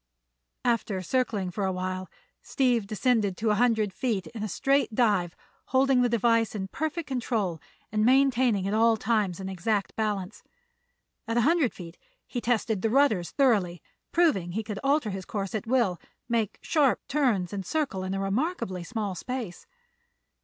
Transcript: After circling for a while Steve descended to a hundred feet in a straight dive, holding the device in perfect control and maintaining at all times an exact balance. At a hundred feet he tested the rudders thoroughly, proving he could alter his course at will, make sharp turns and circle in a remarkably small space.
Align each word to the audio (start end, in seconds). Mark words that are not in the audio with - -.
After 0.65 0.99
circling 1.03 1.51
for 1.51 1.63
a 1.63 1.71
while 1.71 2.09
Steve 2.41 2.87
descended 2.87 3.37
to 3.37 3.51
a 3.51 3.61
hundred 3.61 3.93
feet 3.93 4.25
in 4.25 4.41
a 4.41 4.47
straight 4.49 4.95
dive, 4.95 5.35
holding 5.67 6.01
the 6.01 6.09
device 6.09 6.55
in 6.55 6.69
perfect 6.69 7.05
control 7.07 7.61
and 7.91 8.03
maintaining 8.03 8.67
at 8.67 8.73
all 8.73 8.97
times 8.97 9.39
an 9.39 9.47
exact 9.47 9.95
balance. 9.95 10.41
At 11.27 11.37
a 11.37 11.41
hundred 11.45 11.71
feet 11.75 11.99
he 12.25 12.41
tested 12.41 12.81
the 12.81 12.89
rudders 12.89 13.29
thoroughly, 13.29 13.79
proving 14.11 14.53
he 14.53 14.63
could 14.63 14.79
alter 14.83 15.11
his 15.11 15.23
course 15.23 15.53
at 15.53 15.67
will, 15.67 16.01
make 16.27 16.57
sharp 16.63 17.05
turns 17.07 17.53
and 17.53 17.63
circle 17.63 18.03
in 18.03 18.15
a 18.15 18.19
remarkably 18.19 18.83
small 18.83 19.13
space. 19.13 19.67